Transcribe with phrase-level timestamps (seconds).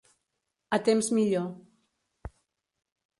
[0.77, 1.45] A temps millor.